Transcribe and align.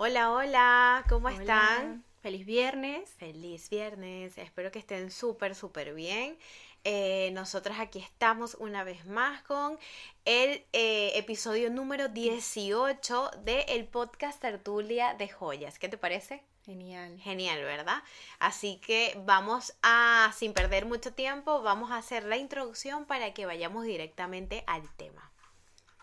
Hola, 0.00 0.30
hola, 0.30 1.04
¿cómo 1.08 1.26
Hola. 1.26 1.40
están? 1.40 2.04
Feliz 2.22 2.46
viernes. 2.46 3.10
Feliz 3.18 3.68
viernes, 3.68 4.38
espero 4.38 4.70
que 4.70 4.78
estén 4.78 5.10
súper, 5.10 5.56
súper 5.56 5.92
bien. 5.92 6.38
Eh, 6.84 7.30
nosotras 7.32 7.80
aquí 7.80 7.98
estamos 7.98 8.54
una 8.60 8.84
vez 8.84 9.06
más 9.06 9.42
con 9.42 9.76
el 10.24 10.64
eh, 10.72 11.10
episodio 11.16 11.68
número 11.68 12.06
18 12.06 13.30
del 13.42 13.88
podcast 13.88 14.40
Tertulia 14.40 15.14
de 15.14 15.28
Joyas. 15.28 15.80
¿Qué 15.80 15.88
te 15.88 15.98
parece? 15.98 16.44
Genial. 16.64 17.18
Genial, 17.18 17.64
¿verdad? 17.64 18.00
Así 18.38 18.76
que 18.76 19.20
vamos 19.24 19.74
a, 19.82 20.32
sin 20.36 20.52
perder 20.52 20.86
mucho 20.86 21.12
tiempo, 21.12 21.60
vamos 21.62 21.90
a 21.90 21.96
hacer 21.96 22.22
la 22.22 22.36
introducción 22.36 23.04
para 23.04 23.34
que 23.34 23.46
vayamos 23.46 23.84
directamente 23.84 24.62
al 24.68 24.88
tema. 24.94 25.28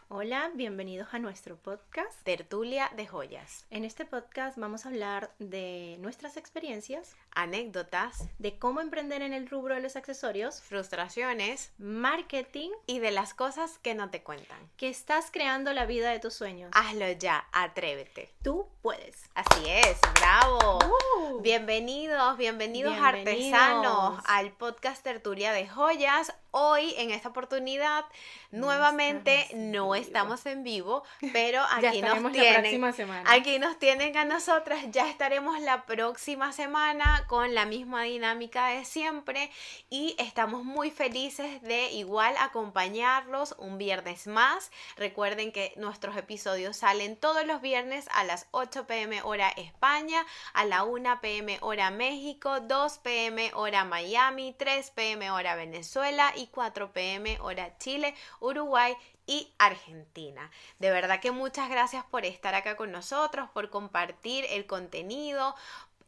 Hola, 0.07 0.51
bienvenidos 0.53 1.07
a 1.13 1.19
nuestro 1.19 1.57
podcast. 1.57 2.13
Tertulia 2.23 2.91
de 2.95 3.07
Joyas. 3.07 3.65
En 3.71 3.83
este 3.83 4.05
podcast 4.05 4.55
vamos 4.55 4.85
a 4.85 4.89
hablar 4.89 5.31
de 5.39 5.97
nuestras 5.99 6.37
experiencias, 6.37 7.15
Anécdotas, 7.33 8.29
de 8.37 8.57
cómo 8.59 8.81
emprender 8.81 9.23
en 9.23 9.33
el 9.33 9.49
rubro 9.49 9.73
de 9.73 9.81
los 9.81 9.95
accesorios, 9.95 10.61
frustraciones 10.61 11.71
marketing, 11.79 12.69
y 12.85 12.99
de 12.99 13.09
las 13.11 13.33
cosas 13.33 13.79
que 13.79 13.95
no 13.95 14.09
te 14.11 14.21
cuentan. 14.21 14.59
que 14.77 14.89
estás 14.89 15.31
creando 15.31 15.73
la 15.73 15.85
vida 15.87 16.11
de 16.11 16.19
tus 16.19 16.35
sueños. 16.35 16.69
Hazlo 16.75 17.11
ya, 17.13 17.47
atrévete. 17.51 18.29
Tú 18.43 18.67
puedes. 18.83 19.23
Así 19.33 19.65
es, 19.67 19.99
bravo. 20.19 20.79
Uh. 21.17 21.41
Bienvenidos, 21.41 22.37
bienvenidos, 22.37 22.93
Bienvenidos. 22.93 23.53
artesanos 23.59 24.23
al 24.27 24.51
podcast 24.51 25.03
Tertulia 25.03 25.51
de 25.51 25.67
Joyas. 25.67 26.31
Hoy, 26.57 26.93
en 26.95 27.11
esta 27.11 27.27
oportunidad, 27.27 28.05
nuevamente 28.51 29.41
estamos 29.41 29.65
no 29.75 29.93
estamos 29.93 30.45
en 30.45 30.63
vivo, 30.63 31.03
pero 31.33 31.61
ya 31.81 31.89
aquí 31.89 32.01
nos 32.01 32.11
estaremos 32.11 32.31
la 32.31 32.39
tienen. 32.39 32.61
próxima 32.61 32.91
semana. 32.93 33.33
Aquí 33.33 33.59
nos 33.59 33.77
tienen 33.77 34.15
a 34.15 34.23
nosotras, 34.23 34.85
ya 34.89 35.09
estaremos 35.09 35.59
la 35.59 35.85
próxima 35.85 36.53
semana 36.53 37.25
con 37.27 37.53
la 37.53 37.65
misma 37.65 38.03
dinámica 38.03 38.67
de 38.67 38.85
siempre 38.85 39.51
y 39.89 40.15
estamos 40.17 40.63
muy 40.63 40.91
felices 40.91 41.61
de 41.61 41.91
igual 41.91 42.33
acompañarlos 42.39 43.55
un 43.57 43.77
viernes 43.77 44.25
más. 44.25 44.71
Recuerden 44.95 45.51
que 45.51 45.73
nuestros 45.75 46.15
episodios 46.15 46.77
salen 46.77 47.17
todos 47.17 47.45
los 47.45 47.59
viernes 47.59 48.07
a 48.13 48.23
las 48.23 48.47
8 48.51 48.87
pm 48.87 49.21
hora 49.23 49.49
España, 49.49 50.25
a 50.53 50.63
la 50.63 50.85
1 50.85 51.19
pm 51.19 51.57
hora 51.59 51.91
México, 51.91 52.61
2 52.61 52.97
pm 52.99 53.51
hora 53.55 53.83
Miami, 53.83 54.55
3 54.57 54.91
pm 54.91 55.31
hora 55.31 55.55
Venezuela 55.55 56.31
y 56.37 56.44
4 56.47 56.91
pm 56.93 57.39
hora 57.41 57.77
Chile, 57.77 58.15
Uruguay 58.39 58.95
y 59.27 59.51
Argentina. 59.57 60.51
De 60.79 60.91
verdad 60.91 61.19
que 61.19 61.31
muchas 61.31 61.69
gracias 61.69 62.03
por 62.05 62.25
estar 62.25 62.53
acá 62.53 62.75
con 62.75 62.91
nosotros, 62.91 63.49
por 63.53 63.69
compartir 63.69 64.45
el 64.49 64.65
contenido. 64.65 65.55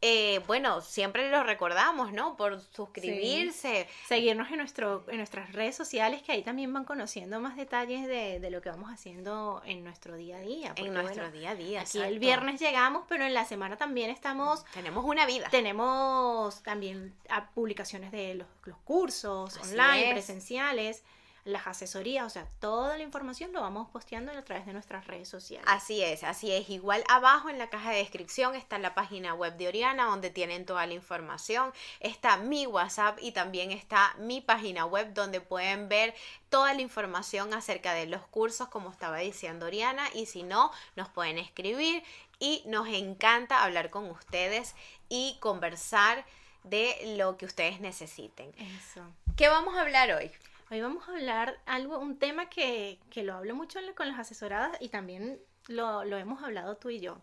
Eh, 0.00 0.40
bueno, 0.46 0.80
siempre 0.80 1.28
lo 1.28 1.42
recordamos, 1.42 2.12
¿no? 2.12 2.36
Por 2.36 2.60
suscribirse. 2.60 3.88
Seguirnos 4.06 4.48
en, 4.50 4.58
nuestro, 4.58 5.04
en 5.08 5.16
nuestras 5.16 5.52
redes 5.52 5.74
sociales, 5.74 6.22
que 6.22 6.32
ahí 6.32 6.42
también 6.42 6.72
van 6.72 6.84
conociendo 6.84 7.40
más 7.40 7.56
detalles 7.56 8.06
de, 8.06 8.38
de 8.38 8.50
lo 8.50 8.62
que 8.62 8.70
vamos 8.70 8.92
haciendo 8.92 9.60
en 9.64 9.82
nuestro 9.82 10.16
día 10.16 10.36
a 10.36 10.40
día. 10.40 10.68
porque, 10.68 10.86
en 10.86 10.94
nuestro 10.94 11.24
bueno, 11.24 11.36
día 11.36 11.50
a 11.50 11.54
día. 11.56 11.80
Aquí 11.80 11.98
el 11.98 12.20
viernes 12.20 12.60
llegamos, 12.60 13.04
pero 13.08 13.24
en 13.24 13.34
la 13.34 13.44
semana 13.44 13.76
también 13.76 14.10
estamos 14.10 14.64
Tenemos 14.72 15.04
una 15.04 15.26
vida. 15.26 15.48
Tenemos 15.50 16.62
también 16.62 17.12
ah, 17.28 17.50
publicaciones 17.52 18.12
de 18.12 18.36
los, 18.36 18.46
los 18.66 18.78
cursos 18.78 19.56
Así 19.56 19.72
online, 19.72 20.06
es. 20.06 20.12
presenciales, 20.12 21.02
las 21.48 21.66
asesorías, 21.66 22.26
o 22.26 22.30
sea, 22.30 22.46
toda 22.60 22.96
la 22.96 23.02
información 23.02 23.52
lo 23.52 23.62
vamos 23.62 23.88
posteando 23.88 24.32
a 24.32 24.42
través 24.42 24.66
de 24.66 24.74
nuestras 24.74 25.06
redes 25.06 25.28
sociales. 25.28 25.66
Así 25.68 26.02
es, 26.02 26.22
así 26.22 26.52
es. 26.52 26.68
Igual 26.68 27.02
abajo 27.08 27.48
en 27.48 27.58
la 27.58 27.70
caja 27.70 27.90
de 27.90 27.98
descripción 27.98 28.54
está 28.54 28.78
la 28.78 28.94
página 28.94 29.34
web 29.34 29.56
de 29.56 29.68
Oriana 29.68 30.04
donde 30.04 30.30
tienen 30.30 30.66
toda 30.66 30.86
la 30.86 30.92
información. 30.92 31.72
Está 32.00 32.36
mi 32.36 32.66
WhatsApp 32.66 33.18
y 33.22 33.32
también 33.32 33.70
está 33.72 34.14
mi 34.18 34.40
página 34.40 34.84
web 34.84 35.14
donde 35.14 35.40
pueden 35.40 35.88
ver 35.88 36.14
toda 36.50 36.74
la 36.74 36.82
información 36.82 37.54
acerca 37.54 37.94
de 37.94 38.06
los 38.06 38.22
cursos, 38.26 38.68
como 38.68 38.90
estaba 38.90 39.18
diciendo 39.18 39.66
Oriana. 39.66 40.04
Y 40.14 40.26
si 40.26 40.42
no, 40.42 40.70
nos 40.96 41.08
pueden 41.08 41.38
escribir 41.38 42.02
y 42.38 42.62
nos 42.66 42.88
encanta 42.88 43.64
hablar 43.64 43.88
con 43.90 44.10
ustedes 44.10 44.74
y 45.08 45.38
conversar 45.40 46.24
de 46.64 47.14
lo 47.16 47.38
que 47.38 47.46
ustedes 47.46 47.80
necesiten. 47.80 48.52
Eso. 48.58 49.02
¿Qué 49.36 49.48
vamos 49.48 49.76
a 49.76 49.80
hablar 49.80 50.10
hoy? 50.12 50.30
Hoy 50.70 50.80
vamos 50.82 51.08
a 51.08 51.12
hablar 51.12 51.58
algo, 51.66 51.98
un 51.98 52.18
tema 52.18 52.48
que, 52.50 52.98
que 53.10 53.22
lo 53.22 53.34
hablo 53.34 53.54
mucho 53.54 53.78
con 53.96 54.08
las 54.08 54.18
asesoradas 54.18 54.76
y 54.80 54.88
también 54.90 55.40
lo, 55.66 56.04
lo 56.04 56.16
hemos 56.18 56.42
hablado 56.42 56.76
tú 56.76 56.90
y 56.90 57.00
yo. 57.00 57.18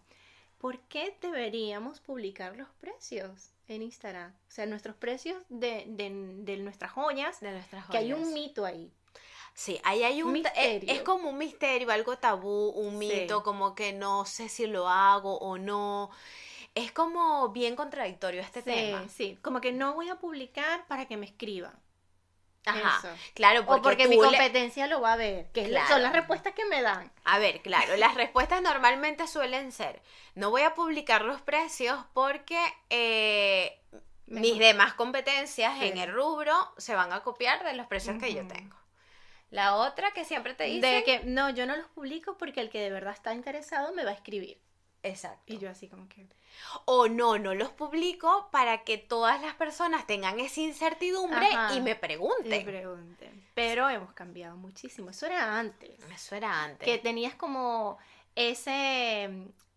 ¿Por 0.57 0.79
qué 0.81 1.15
deberíamos 1.21 1.99
publicar 1.99 2.55
los 2.57 2.69
precios 2.81 3.51
en 3.67 3.83
Instagram? 3.83 4.31
O 4.31 4.51
sea, 4.51 4.65
nuestros 4.65 4.95
precios 4.95 5.37
de, 5.49 5.83
de, 5.87 6.09
de 6.39 6.57
nuestras 6.57 6.91
joyas, 6.91 7.39
De 7.39 7.51
nuestras 7.51 7.85
que 7.87 7.97
hay 7.97 8.11
joyas. 8.11 8.27
un 8.27 8.33
mito 8.33 8.65
ahí. 8.65 8.91
Sí, 9.53 9.79
ahí 9.83 10.03
hay 10.03 10.23
un, 10.23 10.35
es- 10.35 10.43
misterio. 10.43 10.91
Es, 10.91 11.01
como 11.03 11.29
un 11.29 11.37
misterio, 11.37 11.91
algo 11.91 12.17
tabú, 12.17 12.69
un 12.69 12.99
Sí. 12.99 13.07
mito, 13.21 13.43
como 13.43 13.75
que 13.75 13.93
no 13.93 14.25
sé 14.25 14.49
si 14.49 14.65
lo 14.65 14.89
hago 14.89 15.37
o 15.37 15.57
no. 15.59 16.09
Es 16.73 16.91
como 16.91 17.49
bien 17.49 17.75
contradictorio 17.75 18.41
este 18.41 18.61
Sí, 18.61 18.71
tema. 18.71 19.07
sí, 19.07 19.37
como 19.41 19.61
que 19.61 19.71
no 19.71 19.93
voy 19.93 20.09
a 20.09 20.15
publicar 20.19 20.87
para 20.87 21.07
que 21.07 21.15
me 21.15 21.25
escriban. 21.27 21.73
Ajá. 22.65 22.97
Eso. 22.99 23.15
Claro, 23.33 23.65
porque, 23.65 23.79
o 23.79 23.81
porque 23.83 24.07
mi 24.07 24.15
le- 24.15 24.23
competencia 24.23 24.87
lo 24.87 25.01
va 25.01 25.13
a 25.13 25.15
ver, 25.17 25.47
que 25.53 25.61
es 25.61 25.69
la- 25.69 25.81
son 25.81 25.87
Claro. 25.87 26.03
las 26.03 26.13
respuestas 26.13 26.53
que 26.53 26.65
me 26.65 26.81
dan. 26.81 27.11
A 27.23 27.37
ver, 27.39 27.61
claro, 27.61 27.95
las 27.97 28.15
respuestas 28.15 28.61
normalmente 28.61 29.27
suelen 29.27 29.71
ser, 29.71 30.01
no 30.33 30.49
voy 30.49 30.63
a 30.63 30.73
publicar 30.73 31.21
los 31.23 31.41
precios 31.41 31.99
porque 32.13 32.59
eh, 32.89 33.79
mis 34.27 34.57
demás 34.57 34.93
competencias 34.95 35.77
Sí. 35.79 35.85
en 35.87 35.97
el 35.99 36.11
rubro 36.11 36.53
se 36.77 36.95
van 36.95 37.13
a 37.13 37.21
copiar 37.21 37.63
de 37.63 37.73
los 37.73 37.85
precios 37.87 38.17
que 38.19 38.33
yo 38.33 38.47
tengo. 38.47 38.75
La 39.51 39.75
otra 39.75 40.11
que 40.11 40.25
siempre 40.25 40.55
te 40.55 40.63
dicen... 40.65 40.81
De 40.81 41.03
que 41.03 41.21
no, 41.23 41.51
yo 41.51 41.65
no 41.67 41.75
los 41.77 41.87
publico 41.89 42.35
porque 42.37 42.59
el 42.61 42.69
que 42.71 42.79
de 42.79 42.89
verdad 42.89 43.13
está 43.13 43.33
interesado 43.33 43.93
me 43.93 44.03
va 44.03 44.09
a 44.11 44.15
escribir. 44.15 44.59
Exacto. 45.05 45.53
Y 45.53 45.57
yo 45.57 45.69
así 45.69 45.87
como 45.87 46.07
que... 46.09 46.27
O 46.85 47.07
no, 47.07 47.37
no 47.37 47.53
los 47.53 47.69
publico 47.69 48.47
para 48.51 48.83
que 48.83 48.97
todas 48.97 49.41
las 49.41 49.55
personas 49.55 50.07
tengan 50.07 50.39
esa 50.39 50.61
incertidumbre 50.61 51.47
Ajá. 51.47 51.75
y 51.75 51.79
me 51.79 51.91
Me 51.91 51.95
pregunten. 51.95 52.65
pregunten. 52.65 53.47
Pero 53.53 53.89
hemos 53.89 54.13
cambiado 54.13 54.55
muchísimo. 54.57 55.09
Eso 55.09 55.25
era 55.25 55.59
antes. 55.59 55.99
Eso 56.13 56.35
era 56.35 56.63
antes. 56.63 56.85
Que 56.85 56.97
tenías 56.97 57.35
como 57.35 57.97
ese... 58.35 59.25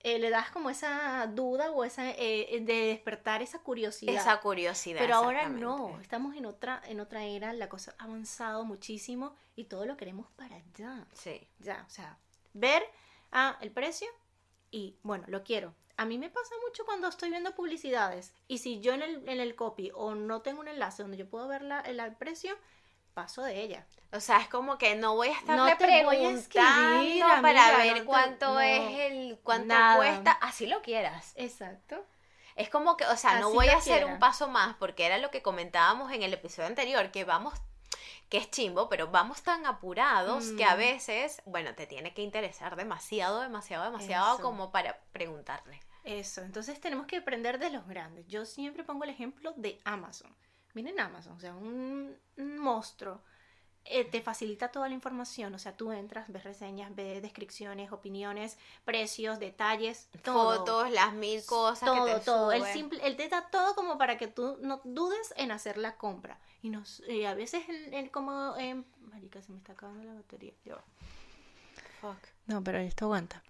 eh, 0.00 0.19
le 0.19 0.31
das 0.31 0.50
como 0.50 0.71
esa 0.71 1.27
duda 1.27 1.71
o 1.72 1.84
esa... 1.84 2.10
eh, 2.10 2.59
de 2.62 2.87
despertar 2.87 3.43
esa 3.43 3.59
curiosidad. 3.59 4.15
Esa 4.15 4.41
curiosidad. 4.41 5.00
Pero 5.00 5.16
ahora 5.16 5.49
no, 5.49 5.99
estamos 6.00 6.37
en 6.37 6.47
otra, 6.47 6.81
en 6.87 7.00
otra 7.00 7.25
era, 7.25 7.53
la 7.53 7.69
cosa 7.69 7.95
ha 7.99 8.05
avanzado 8.05 8.65
muchísimo 8.65 9.34
y 9.56 9.65
todo 9.65 9.84
lo 9.84 9.97
queremos 9.97 10.31
para 10.37 10.56
allá. 10.56 11.06
Sí. 11.12 11.41
Ya, 11.59 11.84
o 11.87 11.91
sea, 11.91 12.16
ver 12.55 12.83
ah, 13.33 13.59
el 13.60 13.71
precio 13.72 14.09
y 14.71 14.97
bueno, 15.03 15.25
lo 15.29 15.43
quiero. 15.45 15.75
A 15.97 16.05
mí 16.05 16.17
me 16.19 16.31
pasa 16.31 16.55
mucho 16.67 16.84
cuando 16.84 17.09
estoy 17.09 17.31
viendo 17.31 17.55
publicidades 17.55 18.33
y 18.47 18.59
si 18.59 18.81
yo 18.81 18.93
en 18.93 19.03
el, 19.03 19.29
en 19.29 19.41
el 19.41 19.56
copy 19.56 19.91
o 19.95 20.15
no 20.15 20.43
tengo 20.43 20.61
un 20.61 20.69
enlace 20.69 21.03
donde 21.03 21.17
yo 21.17 21.29
puedo 21.29 21.49
ver 21.49 21.62
la, 21.62 21.81
el, 21.81 21.99
el 21.99 22.15
precio, 22.15 22.56
paso 23.15 23.43
de 23.43 23.61
ella. 23.62 23.84
O 24.12 24.21
sea, 24.21 24.39
es 24.41 24.49
como 24.49 24.78
que 24.78 24.95
no 24.95 25.17
voy 25.17 25.28
a 25.28 25.33
estarle 25.33 25.57
No 25.57 25.65
te 25.77 25.84
voy 25.87 25.95
a 25.95 26.09
preguntando 26.09 26.39
escribir, 26.39 27.21
para 27.25 27.39
amiga, 27.39 27.77
ver 27.78 27.89
no 27.89 27.95
te- 28.01 28.05
cuánto 28.05 28.55
no, 28.55 28.61
es 28.61 28.99
el 29.11 29.39
cuánto 29.43 29.67
nada. 29.75 29.97
cuesta, 29.97 30.31
así 30.33 30.67
lo 30.67 30.81
quieras. 30.83 31.33
Exacto. 31.34 32.05
Es 32.55 32.71
como 32.71 32.97
que, 32.97 33.05
o 33.07 33.17
sea, 33.17 33.39
no 33.41 33.51
voy 33.53 33.69
a 33.69 33.77
hacer 33.78 33.99
quiera. 33.99 34.12
un 34.12 34.19
paso 34.21 34.49
más 34.49 34.77
porque 34.77 35.05
era 35.05 35.19
lo 35.19 35.31
que 35.31 35.43
comentábamos 35.43 36.12
en 36.12 36.23
el 36.23 36.33
episodio 36.33 36.69
anterior, 36.69 37.11
que 37.11 37.25
vamos 37.25 37.55
que 38.28 38.39
es 38.39 38.50
chimbo, 38.50 38.89
pero 38.89 39.09
vamos 39.09 39.43
tan 39.43 39.65
apurados 39.66 40.53
que 40.53 40.65
a 40.65 40.75
Mm. 40.75 40.78
veces, 40.78 41.43
bueno, 41.47 41.75
te 41.75 41.87
tiene 41.87 42.12
que 42.15 42.22
interesar 42.22 42.77
demasiado, 42.77 43.41
demasiado, 43.41 43.84
demasiado 43.84 44.34
Eso. 44.34 44.43
como 44.43 44.71
para 44.71 44.99
preguntarle. 45.12 45.81
Eso, 46.05 46.41
entonces 46.43 46.80
tenemos 46.80 47.07
que 47.07 47.16
aprender 47.19 47.59
de 47.59 47.71
los 47.71 47.86
grandes. 47.86 48.27
Yo 48.28 48.45
siempre 48.47 48.84
pongo 48.84 49.04
el 49.04 49.10
ejemplo 49.10 49.53
de 49.57 49.80
Amazon. 49.84 50.34
Miren 50.75 51.01
Amazon, 51.01 51.33
o 51.34 51.41
sea, 51.41 51.54
un, 51.54 52.16
un 52.36 52.59
monstruo. 52.59 53.22
Eh, 53.91 54.05
te 54.05 54.21
facilita 54.21 54.69
toda 54.71 54.89
la 54.89 54.95
información, 54.95 55.55
o 55.55 55.59
sea, 55.59 55.77
tú 55.77 55.93
entras, 55.93 56.31
ves 56.31 56.45
reseñas, 56.45 56.95
ves 56.95 57.23
descripciones, 57.23 57.91
opiniones, 57.91 58.59
precios, 58.85 59.39
detalles, 59.39 60.09
todo. 60.23 60.59
Fotos, 60.59 60.91
las 60.91 61.15
mil 61.15 61.43
cosas 61.47 61.89
todo, 61.89 62.05
que 62.05 62.13
te 62.15 62.21
todo. 62.21 62.53
Él, 62.53 62.65
simple, 62.67 63.01
él 63.03 63.17
te 63.17 63.29
da 63.29 63.49
todo 63.51 63.75
como 63.75 63.97
para 63.97 64.19
que 64.19 64.29
tú 64.29 64.59
no 64.61 64.81
dudes 64.85 65.33
en 65.37 65.53
hacer 65.53 65.79
la 65.79 65.97
compra. 65.97 66.39
Y, 66.61 66.69
nos, 66.69 67.01
y 67.09 67.25
a 67.25 67.35
veces, 67.35 67.67
él, 67.69 67.95
él 67.95 68.11
como... 68.11 68.57
eh, 68.59 68.83
marica, 69.01 69.41
se 69.41 69.53
me 69.53 69.59
está 69.59 69.73
acabando 69.73 70.05
la 70.05 70.15
batería. 70.15 70.53
Va. 70.71 70.83
Fuck, 72.01 72.29
No, 72.47 72.63
pero 72.63 72.79
esto 72.79 73.07
aguanta. 73.07 73.43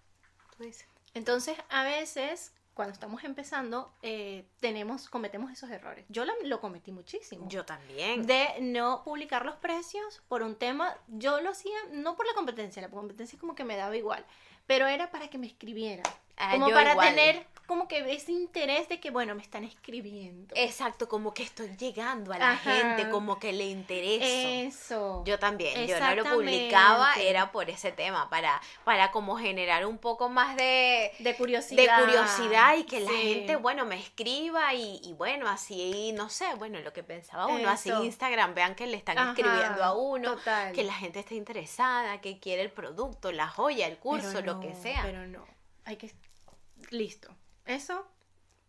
tú 0.57 0.65
dices. 0.65 0.87
Entonces, 1.15 1.57
a 1.69 1.83
veces, 1.83 2.53
cuando 2.79 2.93
estamos 2.93 3.25
empezando, 3.25 3.91
eh, 4.03 4.45
tenemos, 4.61 5.09
cometemos 5.09 5.51
esos 5.51 5.69
errores. 5.69 6.05
Yo 6.11 6.25
la- 6.25 6.33
lo 6.45 6.61
cometí 6.61 6.93
muchísimo. 6.93 7.49
Yo 7.49 7.65
también. 7.65 8.25
De 8.25 8.47
no 8.61 9.03
publicar 9.03 9.45
los 9.45 9.57
precios 9.57 10.23
por 10.29 10.45
un 10.45 10.55
tema, 10.55 10.97
yo 11.09 11.41
lo 11.41 11.51
hacía 11.51 11.77
no 11.91 12.15
por 12.15 12.25
la 12.25 12.35
competencia, 12.35 12.81
la 12.81 12.89
competencia 12.89 13.37
como 13.37 13.57
que 13.57 13.65
me 13.65 13.75
daba 13.77 13.97
igual, 13.97 14.25
pero 14.69 14.87
era 14.87 15.11
para 15.11 15.27
que 15.29 15.39
me 15.39 15.49
escribieran. 15.49 16.05
Ah, 16.39 16.53
como 16.53 16.71
para 16.71 16.93
igual. 16.93 17.09
tener 17.15 17.47
como 17.67 17.87
que 17.87 17.99
ese 18.15 18.33
interés 18.33 18.89
de 18.89 18.99
que, 18.99 19.11
bueno, 19.11 19.35
me 19.35 19.43
están 19.43 19.63
escribiendo. 19.63 20.55
Exacto, 20.57 21.07
como 21.07 21.35
que 21.35 21.43
estoy 21.43 21.77
llegando 21.77 22.33
a 22.33 22.39
la 22.39 22.53
Ajá. 22.53 22.73
gente, 22.73 23.11
como 23.11 23.39
que 23.39 23.53
le 23.53 23.67
intereso. 23.67 24.49
Eso. 24.49 25.23
Yo 25.27 25.39
también, 25.39 25.87
yo 25.87 26.01
no 26.01 26.15
lo 26.15 26.25
publicaba, 26.25 27.13
era 27.17 27.53
por 27.53 27.69
ese 27.69 27.93
tema, 27.93 28.31
para, 28.31 28.59
para 28.85 29.11
como 29.11 29.37
generar 29.37 29.85
un 29.85 29.99
poco 29.99 30.31
más 30.31 30.57
de, 30.57 31.13
de 31.19 31.25
de 31.33 31.37
curiosidad. 31.37 32.01
curiosidad 32.01 32.75
y 32.79 32.85
que 32.85 33.01
la 33.01 33.11
gente, 33.11 33.57
bueno, 33.57 33.85
me 33.85 33.97
escriba 34.01 34.73
y, 34.73 34.99
y 35.05 35.13
bueno, 35.13 35.47
así, 35.47 36.13
no 36.15 36.31
sé, 36.31 36.47
bueno, 36.57 36.81
lo 36.81 36.95
que 36.95 37.03
pensaba 37.03 37.49
uno, 37.49 37.69
así 37.69 37.91
Eso. 37.91 38.03
Instagram, 38.03 38.55
vean 38.55 38.77
que 38.77 38.87
le 38.87 38.97
están 38.97 39.19
Ajá, 39.19 39.33
escribiendo 39.33 39.85
a 39.85 39.93
uno, 39.95 40.37
total. 40.37 40.73
que 40.73 40.85
la 40.85 40.95
gente 40.95 41.19
está 41.21 41.35
interesada, 41.35 42.23
que 42.23 42.39
quiere 42.39 42.63
el 42.63 42.71
producto, 42.71 43.31
la 43.31 43.47
joya, 43.47 43.87
el 43.87 43.99
curso, 43.99 44.41
lo 44.41 44.59
que 44.59 44.73
sea. 44.75 45.03
Pero 45.03 45.27
no, 45.27 45.45
hay 45.89 45.97
que... 45.97 46.15
Listo. 46.91 47.35
Eso, 47.65 48.07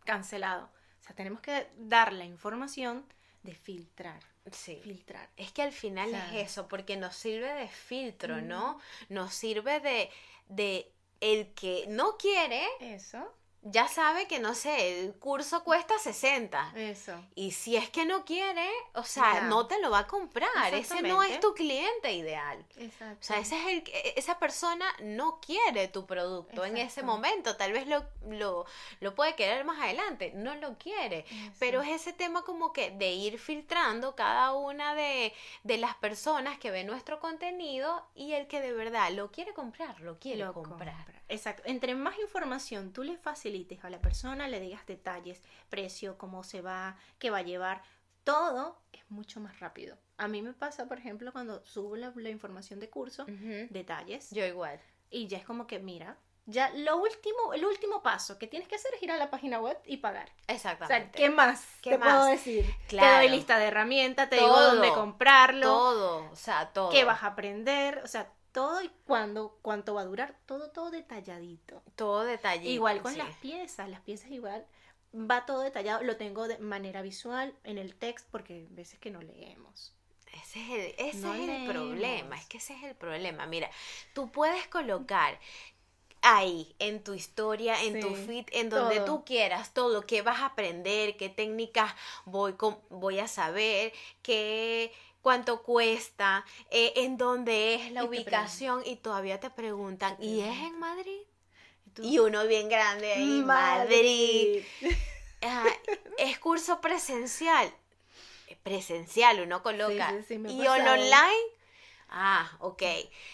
cancelado. 0.04 0.70
O 1.00 1.02
sea, 1.02 1.14
tenemos 1.14 1.40
que 1.42 1.68
dar 1.76 2.14
la 2.14 2.24
información 2.24 3.04
de 3.42 3.54
filtrar. 3.54 4.22
Sí. 4.50 4.80
Filtrar. 4.82 5.28
Es 5.36 5.52
que 5.52 5.60
al 5.60 5.72
final 5.72 6.08
O 6.08 6.12
sea, 6.12 6.40
es 6.40 6.50
eso, 6.50 6.66
porque 6.66 6.96
nos 6.96 7.14
sirve 7.14 7.52
de 7.52 7.68
filtro, 7.68 8.40
¿no? 8.40 8.80
Nos 9.10 9.34
sirve 9.34 9.80
de, 9.80 10.10
de 10.48 10.90
el 11.20 11.52
que 11.52 11.84
no 11.88 12.16
quiere, 12.16 12.66
Eso, 12.80 13.30
ya 13.62 13.88
sabe 13.88 14.26
que, 14.26 14.38
no 14.38 14.54
sé, 14.54 15.00
el 15.04 15.14
curso 15.14 15.62
cuesta 15.64 15.98
60. 15.98 16.72
eso. 16.76 17.12
Y 17.34 17.50
si 17.52 17.76
es 17.76 17.90
que 17.90 18.06
no 18.06 18.24
quiere, 18.24 18.68
o 18.94 19.04
sea, 19.04 19.34
Ya. 19.34 19.40
no 19.42 19.66
te 19.66 19.78
lo 19.80 19.90
va 19.90 20.00
a 20.00 20.06
comprar. 20.06 20.72
Ese 20.72 21.02
no 21.02 21.22
es 21.22 21.40
tu 21.40 21.52
cliente 21.54 22.12
ideal. 22.12 22.64
Exacto. 22.78 23.18
O 23.20 23.22
sea, 23.22 23.38
ese 23.38 23.58
es 23.60 23.66
el, 23.66 23.82
que- 23.82 24.14
esa 24.16 24.38
persona 24.38 24.86
no 25.00 25.40
quiere 25.40 25.88
tu 25.88 26.06
producto 26.06 26.64
en 26.64 26.76
ese 26.78 27.02
momento. 27.02 27.56
Tal 27.56 27.72
vez 27.72 27.86
lo, 27.86 28.04
lo, 28.28 28.64
lo 29.00 29.14
puede 29.14 29.34
querer 29.34 29.64
más 29.64 29.78
adelante. 29.80 30.32
No 30.34 30.54
lo 30.54 30.78
quiere. 30.78 31.24
Pero 31.58 31.82
es 31.82 31.88
ese 31.90 32.12
tema 32.14 32.42
como 32.42 32.72
que 32.72 32.90
de 32.92 33.12
ir 33.12 33.38
filtrando 33.38 34.14
cada 34.16 34.52
una 34.54 34.94
de, 34.94 35.34
de 35.64 35.76
las 35.76 35.94
personas 35.96 36.58
que 36.58 36.70
ven 36.70 36.86
nuestro 36.86 37.20
contenido 37.20 38.06
y 38.14 38.32
el 38.32 38.46
que 38.46 38.60
de 38.60 38.72
verdad 38.72 39.10
lo 39.12 39.30
quiere 39.30 39.52
comprar, 39.52 40.00
lo 40.00 40.18
quiere 40.18 40.44
lo 40.44 40.52
comprar. 40.54 40.94
compra. 40.96 41.19
Exacto. 41.30 41.62
Entre 41.66 41.94
más 41.94 42.18
información 42.18 42.92
tú 42.92 43.02
le 43.02 43.16
facilites 43.16 43.84
a 43.84 43.90
la 43.90 44.00
persona, 44.00 44.48
le 44.48 44.60
digas 44.60 44.84
detalles, 44.86 45.40
precio, 45.70 46.18
cómo 46.18 46.42
se 46.44 46.60
va, 46.60 46.96
qué 47.18 47.30
va 47.30 47.38
a 47.38 47.42
llevar, 47.42 47.82
todo 48.24 48.78
es 48.92 49.02
mucho 49.10 49.40
más 49.40 49.60
rápido. 49.60 49.96
A 50.18 50.28
mí 50.28 50.42
me 50.42 50.52
pasa, 50.52 50.86
por 50.86 50.98
ejemplo, 50.98 51.32
cuando 51.32 51.64
subo 51.64 51.96
la, 51.96 52.12
la 52.16 52.28
información 52.28 52.80
de 52.80 52.90
curso, 52.90 53.22
Ujú. 53.24 53.66
detalles, 53.70 54.30
Yo 54.30 54.44
igual. 54.44 54.78
y 55.08 55.26
ya 55.28 55.38
es 55.38 55.44
como 55.44 55.66
que, 55.66 55.78
mira, 55.78 56.18
ya 56.46 56.70
lo 56.74 56.96
último, 56.98 57.54
el 57.54 57.64
último 57.64 58.02
paso 58.02 58.38
que 58.38 58.46
tienes 58.48 58.68
que 58.68 58.74
hacer 58.74 58.92
es 58.94 59.02
ir 59.02 59.12
a 59.12 59.16
la 59.16 59.30
página 59.30 59.60
web 59.60 59.78
y 59.86 59.98
pagar. 59.98 60.28
O 60.48 60.52
Exactamente. 60.52 61.18
sea, 61.18 61.28
¿qué 61.28 61.30
más 61.30 61.64
¿Qué 61.80 61.90
te 61.90 61.98
más? 61.98 62.12
puedo 62.14 62.24
decir? 62.26 62.64
Te 62.64 62.88
Claro. 62.88 63.16
doy 63.18 63.28
lista 63.28 63.58
de 63.58 63.66
herramientas, 63.66 64.28
te 64.28 64.36
digo 64.36 64.48
Todo. 64.48 64.74
dónde 64.74 64.92
comprarlo, 64.92 65.68
todo, 65.68 66.30
o 66.32 66.36
sea, 66.36 66.72
todo. 66.72 66.90
qué 66.90 67.04
vas 67.04 67.22
a 67.22 67.28
aprender, 67.28 68.00
o 68.04 68.08
sea, 68.08 68.32
todo 68.52 68.82
y 68.82 68.90
cuándo, 69.06 69.58
cuánto 69.62 69.94
va 69.94 70.02
a 70.02 70.04
durar, 70.04 70.36
todo, 70.46 70.70
todo 70.70 70.90
detalladito. 70.90 71.82
Todo 71.96 72.24
detallito. 72.24 72.70
Igual 72.70 73.02
con 73.02 73.12
sí. 73.12 73.18
las 73.18 73.36
piezas, 73.36 73.88
las 73.88 74.00
piezas 74.00 74.30
igual 74.30 74.66
va 75.14 75.44
todo 75.46 75.60
detallado, 75.60 76.02
lo 76.04 76.16
tengo 76.16 76.48
de 76.48 76.58
manera 76.58 77.02
visual 77.02 77.54
en 77.64 77.78
el 77.78 77.94
text 77.96 78.26
porque 78.30 78.54
hay 78.54 78.66
veces 78.70 78.98
que 78.98 79.10
no 79.10 79.20
leemos. 79.22 79.92
Ese 80.32 80.60
es 80.62 80.70
el, 80.70 81.06
ese 81.08 81.18
No 81.18 81.34
es 81.34 81.48
el 81.48 81.64
problema, 81.64 82.36
es 82.36 82.46
que 82.46 82.58
ese 82.58 82.74
es 82.74 82.84
el 82.84 82.94
problema. 82.94 83.46
Mira, 83.46 83.68
tú 84.14 84.30
puedes 84.30 84.66
colocar 84.68 85.38
ahí 86.22 86.74
en 86.78 87.02
tu 87.02 87.14
historia, 87.14 87.82
en 87.82 88.00
tu 88.00 88.14
feed, 88.14 88.46
en 88.52 88.70
donde 88.70 88.96
todo. 88.96 89.04
tú 89.06 89.24
quieras, 89.24 89.74
todo, 89.74 90.02
qué 90.06 90.22
vas 90.22 90.40
a 90.40 90.46
aprender, 90.46 91.16
qué 91.16 91.28
técnicas 91.30 91.94
voy, 92.26 92.54
con- 92.54 92.78
voy 92.90 93.18
a 93.20 93.28
saber, 93.28 93.92
qué 94.22 94.92
cuánto 95.22 95.62
cuesta, 95.62 96.44
eh, 96.70 96.92
en 96.96 97.16
dónde 97.16 97.74
es 97.74 97.92
la 97.92 98.02
Y 98.02 98.06
ubicación 98.06 98.82
y 98.84 98.96
todavía 98.96 99.40
te 99.40 99.50
preguntan, 99.50 100.16
Te 100.16 100.24
¿y 100.24 100.40
es 100.40 100.58
en 100.58 100.78
Madrid? 100.78 101.20
Y 102.02 102.18
uno 102.18 102.46
bien 102.46 102.68
grande 102.68 103.12
ahí, 103.12 103.42
Madrid. 103.42 104.62
Ah, 105.42 105.64
es 106.18 106.38
curso 106.38 106.82
presencial. 106.82 107.72
Presencial, 108.62 109.40
uno 109.40 109.62
coloca. 109.62 110.10
Sí, 110.10 110.16
sí, 110.18 110.24
sí, 110.28 110.38
me 110.38 110.50
ha 110.50 110.52
y 110.52 110.68
on 110.68 110.86
online. 110.86 111.46
Ah, 112.10 112.50
ok. 112.58 112.82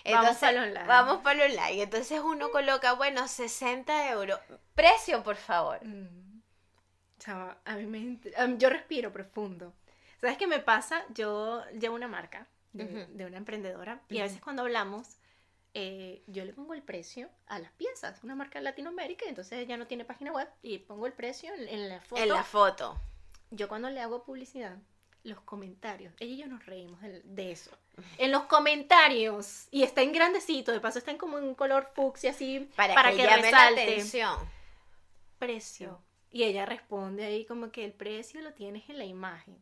Vamos 0.05 0.37
pa'l 0.37 0.57
online. 0.57 0.87
Vamos 0.87 1.23
para 1.23 1.45
el 1.45 1.51
online. 1.51 1.83
Entonces 1.83 2.21
uno 2.21 2.53
coloca, 2.53 2.93
bueno, 2.93 3.27
60 3.27 4.11
euros. 4.11 4.39
Precio, 4.77 5.25
por 5.25 5.35
favor. 5.35 5.85
Mm. 5.85 6.43
Chava, 7.19 7.59
a 7.65 7.75
mí 7.75 7.87
me 7.87 8.57
yo 8.57 8.71
respiro 8.71 9.13
profundo. 9.13 9.73
¿Sabes 10.21 10.39
qué 10.39 10.47
me 10.47 10.61
pasa? 10.61 11.05
Yo 11.15 11.63
llevo 11.79 11.95
una 11.95 12.09
marca 12.09 12.47
de, 12.73 13.07
de 13.07 13.27
una 13.27 13.39
emprendedora 13.39 14.01
y 14.09 14.19
a 14.19 14.25
veces 14.25 14.41
cuando 14.41 14.63
hablamos 14.63 15.17
eh, 15.79 16.23
yo 16.27 16.43
le 16.47 16.55
pongo 16.55 16.73
el 16.73 16.81
precio 16.81 17.29
a 17.49 17.59
las 17.59 17.71
piezas, 17.73 18.25
una 18.25 18.35
marca 18.35 18.57
en 18.57 18.65
Latinoamérica, 18.65 19.27
entonces 19.29 19.59
ella 19.59 19.77
no 19.77 19.87
tiene 19.87 20.07
página 20.07 20.33
web 20.33 20.49
y 20.63 20.79
pongo 20.79 21.07
el 21.07 21.13
precio 21.13 21.53
en, 21.53 21.69
en 21.69 21.91
la 21.91 22.01
foto. 22.01 22.23
En 22.23 22.31
la 22.31 22.43
foto. 22.45 22.99
Yo 23.51 23.69
cuando 23.69 23.91
le 23.91 24.01
hago 24.01 24.25
publicidad, 24.25 24.79
los 25.23 25.39
comentarios, 25.43 26.15
ella 26.19 26.33
y 26.33 26.39
yo 26.39 26.47
nos 26.47 26.65
reímos 26.65 26.99
de, 27.03 27.53
eso. 27.53 27.77
En 28.17 28.33
los 28.33 28.45
comentarios, 28.45 29.69
y 29.71 29.83
está 29.83 30.01
en 30.01 30.13
grandecito, 30.13 30.73
de 30.73 30.81
paso 30.81 30.99
está 30.99 31.11
en 31.11 31.19
como 31.19 31.37
un 31.37 31.55
color 31.55 31.91
fucsia 31.95 32.31
así, 32.31 32.71
Para, 32.75 32.95
para, 32.95 33.11
que, 33.11 33.19
que, 33.19 33.25
llame 33.25 33.51
la 33.51 33.67
atención. 33.69 34.39
precio. 35.39 36.01
Y 36.31 36.45
ella 36.45 36.65
responde 36.65 37.27
ahí 37.27 37.45
como 37.45 37.71
que 37.71 37.85
el 37.85 37.93
precio 37.93 38.41
lo 38.41 38.55
tienes 38.55 38.89
en 38.89 38.97
la 38.97 39.05
imagen. 39.05 39.59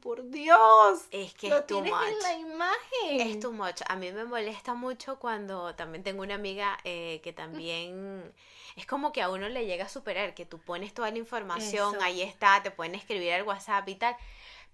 Por 0.00 0.28
Dios. 0.30 1.04
Es 1.10 1.34
que 1.34 1.48
lo 1.48 1.58
es 1.58 1.66
too 1.66 1.82
tienes 1.82 1.92
much. 1.92 2.08
en 2.08 2.18
la 2.20 2.32
imagen. 2.34 3.28
Es 3.28 3.40
too 3.40 3.52
much. 3.52 3.82
A 3.88 3.96
mí 3.96 4.12
me 4.12 4.24
molesta 4.24 4.74
mucho 4.74 5.18
cuando 5.18 5.74
también 5.74 6.02
tengo 6.02 6.22
una 6.22 6.34
amiga 6.34 6.78
eh, 6.84 7.20
que 7.22 7.32
también 7.32 8.32
es 8.76 8.86
como 8.86 9.12
que 9.12 9.22
a 9.22 9.30
uno 9.30 9.48
le 9.48 9.66
llega 9.66 9.86
a 9.86 9.88
superar, 9.88 10.34
que 10.34 10.46
tú 10.46 10.58
pones 10.58 10.94
toda 10.94 11.10
la 11.10 11.18
información, 11.18 11.96
Eso. 11.96 12.04
ahí 12.04 12.22
está, 12.22 12.62
te 12.62 12.70
pueden 12.70 12.94
escribir 12.94 13.32
al 13.32 13.42
WhatsApp 13.42 13.88
y 13.88 13.94
tal. 13.96 14.16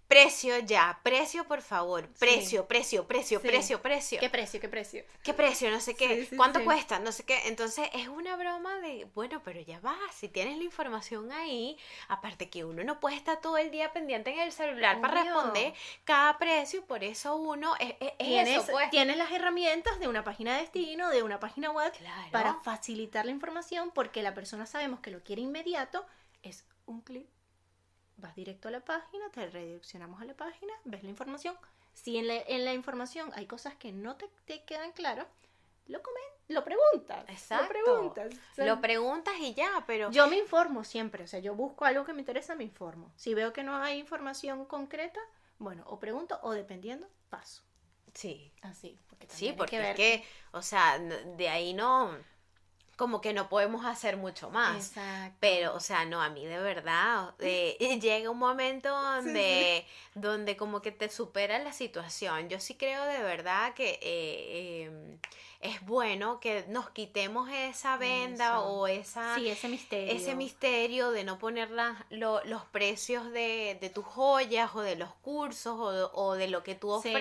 Precio 0.09 0.59
ya, 0.61 0.99
precio 1.03 1.45
por 1.45 1.61
favor, 1.61 2.09
precio, 2.19 2.67
precio, 2.67 3.07
precio, 3.07 3.41
Sí. 3.41 3.47
precio, 3.47 3.83
precio. 3.83 4.19
¿Qué 4.21 4.31
precio? 4.31 4.59
¿Qué 4.59 4.69
precio? 4.71 5.05
¿Qué 5.23 5.35
precio? 5.35 5.71
No 5.71 5.81
sé 5.81 5.95
qué. 5.95 6.25
Sí, 6.25 6.35
¿Cuánto 6.35 6.65
cuesta? 6.65 6.99
No 6.99 7.13
sé 7.13 7.25
qué. 7.27 7.47
Entonces 7.47 7.91
es 7.93 8.09
una 8.09 8.35
broma 8.37 8.79
de, 8.81 9.05
bueno, 9.15 9.43
pero 9.45 9.61
ya 9.61 9.81
va, 9.81 9.95
si 10.15 10.31
tienes 10.31 10.57
la 10.57 10.65
información 10.65 11.31
ahí, 11.31 11.77
aparte 12.09 12.49
que 12.49 12.65
uno 12.65 12.85
no 12.85 13.01
puede 13.01 13.17
estar 13.17 13.43
todo 13.43 13.59
el 13.59 13.71
día 13.71 13.93
pendiente 13.93 14.31
en 14.33 14.39
el 14.39 14.51
celular 14.51 14.99
para 15.03 15.25
responder 15.25 15.75
cada 16.05 16.39
precio, 16.39 16.87
por 16.87 17.05
eso 17.05 17.37
uno 17.37 17.75
es, 17.79 17.91
es- 18.01 18.13
es 18.19 18.27
Tienes, 18.29 18.63
eso, 18.63 18.73
pues. 18.73 18.89
tienes 18.89 19.19
las 19.19 19.31
herramientas 19.31 20.01
de 20.01 20.09
una 20.09 20.25
página 20.25 20.55
de 20.55 20.63
destino, 20.63 21.11
de 21.11 21.23
una 21.23 21.39
página 21.39 21.71
web, 21.71 21.93
Claro. 21.93 22.31
para 22.33 22.55
facilitar 22.63 23.27
la 23.27 23.33
información, 23.33 23.91
porque 23.95 24.23
la 24.23 24.33
persona 24.33 24.65
sabemos 24.65 25.01
que 25.01 25.11
lo 25.11 25.23
quiere 25.23 25.43
inmediato, 25.43 26.07
es 26.43 26.65
un 26.87 27.03
clic. 27.03 27.27
Vas 28.19 28.35
directo 28.37 28.69
a 28.69 28.71
la 28.73 28.81
página, 28.85 29.31
te 29.31 29.49
redireccionamos 29.49 30.21
a 30.21 30.25
la 30.27 30.35
página, 30.35 30.73
ves 30.85 31.03
la 31.05 31.09
información. 31.11 31.57
Si 31.95 32.17
en 32.19 32.29
la, 32.29 32.35
en 32.37 32.65
la 32.65 32.75
información 32.75 33.31
hay 33.35 33.47
cosas 33.47 33.75
que 33.77 33.93
no 33.93 34.17
te, 34.17 34.29
te 34.45 34.65
quedan 34.65 34.93
claras, 34.93 35.27
lo 35.87 36.03
comen, 36.03 36.23
lo 36.49 36.65
preguntas. 36.65 37.25
Exacto. 37.29 37.65
Lo 37.65 37.69
preguntas. 37.69 38.35
O 38.53 38.55
sea, 38.55 38.67
Lo 38.67 38.81
preguntas 38.81 39.35
y 39.41 39.55
ya, 39.55 39.85
pero 39.87 40.11
yo 40.11 40.29
me 40.29 40.37
informo 40.39 40.85
siempre, 40.85 41.25
o 41.25 41.27
sea, 41.27 41.41
yo 41.41 41.55
busco 41.55 41.85
algo 41.85 42.05
que 42.05 42.13
me 42.13 42.21
interesa, 42.21 42.55
me 42.55 42.65
informo. 42.65 43.13
Si 43.17 43.35
veo 43.35 43.53
que 43.53 43.63
no 43.65 43.77
hay 43.77 43.99
información 43.99 44.65
concreta, 44.67 45.21
bueno, 45.59 45.85
o 45.87 45.99
pregunto 46.01 46.39
o 46.43 46.53
dependiendo, 46.53 47.09
paso. 47.31 47.63
sí, 48.15 48.53
Así, 48.63 48.99
porque 49.09 49.29
sí, 49.29 49.53
porque 49.57 49.77
que 49.77 49.79
ver 49.79 49.97
es 49.97 49.97
que, 49.97 50.25
o 50.53 50.63
sea, 50.63 50.99
de 50.99 51.49
ahí 51.49 51.75
no, 51.75 52.17
como 52.99 53.21
que 53.23 53.33
no 53.33 53.49
podemos 53.49 53.87
hacer 53.87 54.17
mucho 54.19 54.51
más. 54.51 54.89
Exacto. 54.89 55.37
Pero, 55.41 55.75
o 55.75 55.81
sea, 55.81 56.05
no, 56.05 56.21
a 56.21 56.29
mí 56.29 56.45
de 56.45 56.59
verdad, 56.59 57.33
eh, 57.39 57.79
llega 58.03 58.29
un 58.29 58.39
momento 58.39 58.91
donde, 58.91 59.87
donde 60.15 60.57
como 60.59 60.83
que 60.83 60.91
te 60.93 61.09
supera 61.09 61.59
la 61.61 61.73
situación. 61.73 62.49
Yo 62.51 62.61
sí 62.61 62.75
creo 62.75 63.03
de 63.05 63.23
verdad 63.23 63.73
que 63.75 63.99
eh, 64.03 64.83
em, 64.87 65.19
es 65.61 65.81
bueno 65.87 66.39
que 66.41 66.65
nos 66.69 66.91
quitemos 66.91 67.49
esa 67.51 67.97
venda 67.97 68.47
Eso. 68.59 68.65
o 68.67 68.87
esa, 68.89 69.35
Sí, 69.37 69.49
ese 69.49 69.69
misterio. 69.69 70.13
ese 70.15 70.35
misterio 70.35 71.11
de 71.13 71.23
no 71.25 71.39
poner 71.39 71.71
la- 71.71 72.05
lo- 72.11 72.43
los 72.45 72.65
precios 72.65 73.31
de, 73.33 73.79
de 73.81 73.91
tus 73.91 74.05
joyas 74.05 74.71
o 74.75 74.81
de 74.83 74.97
los 74.97 75.11
cursos 75.23 75.75
o 75.79 75.91
de, 75.93 76.07
o 76.15 76.35
de 76.35 76.49
lo 76.49 76.63
que 76.65 76.75
tú 76.75 77.01
Sí. 77.03 77.13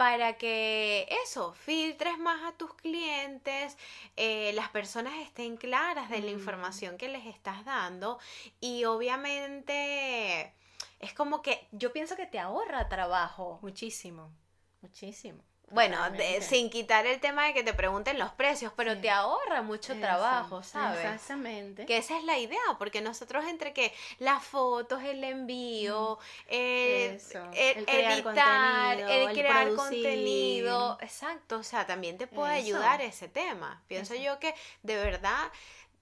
Para 0.00 0.38
que 0.38 1.06
eso, 1.24 1.52
filtres 1.52 2.16
más 2.16 2.42
a 2.44 2.56
tus 2.56 2.72
clientes, 2.72 3.76
eh, 4.16 4.50
las 4.54 4.70
personas 4.70 5.12
estén 5.18 5.58
claras 5.58 6.08
de 6.08 6.22
la 6.22 6.30
Mm. 6.30 6.34
información 6.38 6.96
que 6.96 7.08
les 7.10 7.26
estás 7.26 7.66
dando 7.66 8.18
y 8.62 8.86
obviamente 8.86 10.54
es 11.00 11.12
como 11.12 11.42
que 11.42 11.68
yo 11.72 11.92
pienso 11.92 12.16
que 12.16 12.24
te 12.24 12.38
ahorra 12.38 12.88
trabajo. 12.88 13.58
Muchísimo, 13.60 14.32
muchísimo. 14.80 15.42
Bueno, 15.70 16.10
de- 16.10 16.42
sin 16.42 16.68
quitar 16.68 17.06
el 17.06 17.20
tema 17.20 17.46
de 17.46 17.54
que 17.54 17.62
te 17.62 17.72
pregunten 17.72 18.18
los 18.18 18.30
precios, 18.32 18.72
pero 18.76 18.94
Sí. 18.94 19.02
te 19.02 19.10
ahorra 19.10 19.62
mucho 19.62 19.98
trabajo, 20.00 20.62
¿sabes? 20.64 20.98
Exactamente. 21.04 21.86
Que 21.86 21.96
esa 21.98 22.18
es 22.18 22.24
la 22.24 22.38
idea, 22.38 22.58
porque 22.78 23.00
nosotros 23.00 23.44
entre 23.46 23.72
que 23.72 23.94
las 24.18 24.42
fotos, 24.42 25.02
el 25.04 25.22
envío, 25.22 26.18
el, 26.48 27.14
Eso, 27.16 27.38
el 27.54 27.78
el 27.78 27.84
crear 27.86 28.12
editar, 28.18 29.00
el 29.00 29.28
el 29.28 29.32
crear 29.32 29.62
producir. 29.68 29.76
contenido, 29.76 30.98
exacto, 31.00 31.58
o 31.58 31.62
sea, 31.62 31.86
también 31.86 32.18
te 32.18 32.26
puede 32.26 32.58
Eso. 32.58 32.66
ayudar 32.66 33.00
ese 33.00 33.28
tema. 33.28 33.80
Pienso 33.86 34.14
Eso. 34.14 34.22
yo 34.24 34.38
que 34.40 34.54
de 34.82 34.96
verdad 34.96 35.50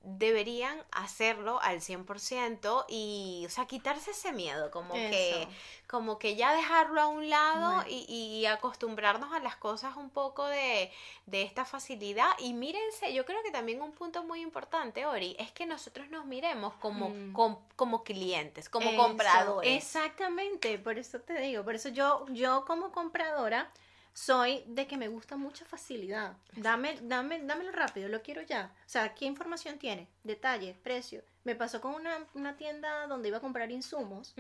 deberían 0.02 0.83
hacerlo 0.93 1.61
al 1.61 1.81
100% 1.81 2.85
y, 2.88 3.45
o 3.47 3.50
sea, 3.50 3.67
quitarse 3.67 4.12
ese 4.12 4.33
miedo, 4.33 4.71
como 4.71 4.95
que 4.95 5.49
como 5.88 6.19
que 6.19 6.37
ya 6.37 6.52
dejarlo 6.55 7.00
a 7.00 7.07
un 7.09 7.31
lado 7.31 7.76
Bueno. 7.76 7.85
y, 7.88 8.05
y 8.12 8.47
acostumbrarnos 8.47 9.33
a 9.33 9.38
las 9.40 9.57
cosas 9.57 9.97
un 9.97 10.11
poco 10.11 10.45
de, 10.47 10.93
de 11.26 11.43
esta 11.43 11.64
facilidad. 11.64 12.28
Y 12.38 12.52
mírense, 12.52 13.12
yo 13.14 13.25
creo 13.25 13.43
que 13.43 13.50
también 13.50 13.81
un 13.83 13.93
punto 13.93 14.23
muy 14.23 14.40
importante, 14.43 15.07
Ori, 15.07 15.35
es 15.38 15.50
que 15.52 15.64
nosotros 15.67 16.09
nos 16.11 16.25
miremos 16.26 16.75
como, 16.75 17.09
Mm. 17.09 17.33
com- 17.33 17.59
como 17.75 18.05
clientes, 18.05 18.69
como 18.69 18.90
Eso, 18.90 18.99
compradores. 18.99 19.76
Exactamente, 19.85 20.78
por 20.78 20.99
eso 20.99 21.21
te 21.21 21.40
digo, 21.40 21.64
por 21.64 21.75
eso 21.75 21.88
yo, 21.88 22.26
yo 22.31 22.64
como 22.67 22.93
compradora 22.93 23.71
soy 24.18 24.64
de 24.66 24.88
que 24.88 24.96
me 24.96 25.06
gusta 25.06 25.37
mucha 25.37 25.64
facilidad. 25.64 26.37
Dame, 26.56 26.98
dame, 27.02 27.40
dámelo 27.44 27.70
rápido, 27.70 28.08
lo 28.08 28.20
quiero 28.20 28.42
ya. 28.42 28.72
O 28.84 28.88
sea, 28.88 29.14
¿qué 29.14 29.26
información 29.26 29.78
tiene? 29.78 30.08
Detalles, 30.25 30.76
precio. 30.76 31.22
Me 31.44 31.54
pasó 31.54 31.80
con 31.80 31.94
una, 31.94 32.26
una 32.34 32.56
tienda 32.56 33.06
donde 33.06 33.28
iba 33.28 33.38
a 33.38 33.40
comprar 33.40 33.70
insumos, 33.70 34.34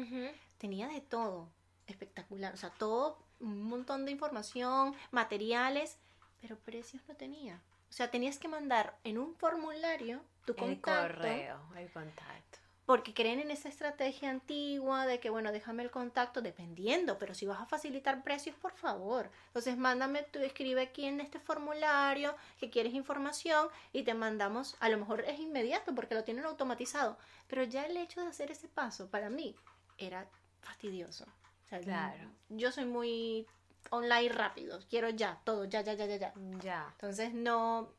tenía 0.58 0.88
de 0.88 1.00
todo, 1.00 1.48
espectacular. 1.86 2.52
O 2.54 2.56
sea, 2.56 2.70
todo, 2.70 3.18
un 3.38 3.62
montón 3.62 4.04
de 4.04 4.10
información, 4.10 4.96
materiales, 5.12 5.96
pero 6.40 6.58
precios 6.58 7.02
no 7.06 7.14
tenía. 7.14 7.62
O 7.88 7.92
sea, 7.92 8.10
tenías 8.10 8.38
que 8.38 8.48
mandar 8.48 8.98
en 9.04 9.16
un 9.16 9.36
formulario 9.36 10.20
tu 10.44 10.52
El 10.52 10.58
contacto. 10.58 11.14
correo, 11.14 11.60
el 11.76 11.90
contacto. 11.92 12.57
Porque 12.88 13.12
creen 13.12 13.38
en 13.38 13.50
esa 13.50 13.68
estrategia 13.68 14.30
antigua 14.30 15.04
de 15.04 15.20
que, 15.20 15.28
bueno, 15.28 15.52
déjame 15.52 15.82
el 15.82 15.90
contacto, 15.90 16.40
dependiendo, 16.40 17.18
pero 17.18 17.34
si 17.34 17.44
vas 17.44 17.60
a 17.60 17.66
facilitar 17.66 18.22
precios, 18.22 18.56
por 18.56 18.72
favor. 18.72 19.30
Entonces, 19.48 19.76
mándame, 19.76 20.22
tú 20.22 20.38
escribe 20.38 20.80
aquí 20.80 21.04
en 21.04 21.20
este 21.20 21.38
formulario 21.38 22.34
que 22.58 22.70
quieres 22.70 22.94
información 22.94 23.68
y 23.92 24.04
te 24.04 24.14
mandamos, 24.14 24.74
a 24.80 24.88
lo 24.88 24.96
mejor 24.96 25.20
es 25.20 25.38
inmediato 25.38 25.94
porque 25.94 26.14
lo 26.14 26.24
tienen 26.24 26.46
automatizado, 26.46 27.18
pero 27.46 27.62
ya 27.62 27.84
el 27.84 27.94
hecho 27.98 28.22
de 28.22 28.28
hacer 28.28 28.50
ese 28.50 28.68
paso 28.68 29.10
para 29.10 29.28
mí 29.28 29.54
era 29.98 30.26
fastidioso. 30.62 31.26
O 31.66 31.68
sea, 31.68 31.80
Claro. 31.80 32.30
Yo 32.48 32.72
soy 32.72 32.86
muy 32.86 33.46
online 33.90 34.30
rápido, 34.30 34.80
quiero 34.88 35.10
ya, 35.10 35.38
todo, 35.44 35.66
ya, 35.66 35.82
ya, 35.82 35.92
ya, 35.92 36.06
ya, 36.06 36.16
ya. 36.16 36.32
Ya. 36.62 36.88
Entonces 36.92 37.34
no, 37.34 37.92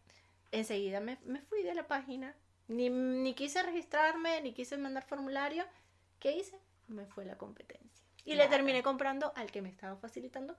enseguida 0.52 1.00
me, 1.00 1.20
me 1.26 1.42
fui 1.42 1.62
de 1.62 1.76
la 1.76 1.88
página. 1.88 2.36
Ni, 2.70 2.90
ni 2.90 3.34
quise 3.34 3.62
registrarme, 3.64 4.42
ni 4.42 4.54
quise 4.54 4.78
mandar 4.78 5.04
formulario. 5.06 5.66
¿Qué 6.20 6.32
hice? 6.32 6.58
Me 6.88 7.06
fue 7.06 7.26
la 7.26 7.38
competencia. 7.38 8.06
Y 8.26 8.36
le 8.36 8.48
terminé 8.48 8.82
comprando 8.84 9.34
al 9.36 9.52
que 9.52 9.62
me 9.62 9.70
estaba 9.70 9.96
facilitando 9.98 10.56